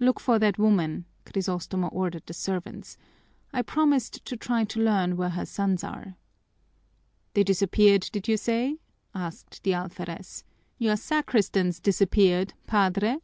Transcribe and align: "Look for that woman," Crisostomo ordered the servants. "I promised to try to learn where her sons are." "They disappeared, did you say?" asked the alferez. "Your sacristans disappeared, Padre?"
"Look 0.00 0.20
for 0.20 0.38
that 0.38 0.58
woman," 0.58 1.04
Crisostomo 1.26 1.88
ordered 1.92 2.24
the 2.24 2.32
servants. 2.32 2.96
"I 3.52 3.60
promised 3.60 4.24
to 4.24 4.34
try 4.34 4.64
to 4.64 4.80
learn 4.80 5.18
where 5.18 5.28
her 5.28 5.44
sons 5.44 5.84
are." 5.84 6.16
"They 7.34 7.44
disappeared, 7.44 8.08
did 8.10 8.26
you 8.26 8.38
say?" 8.38 8.78
asked 9.14 9.64
the 9.64 9.74
alferez. 9.74 10.44
"Your 10.78 10.96
sacristans 10.96 11.78
disappeared, 11.78 12.54
Padre?" 12.66 13.18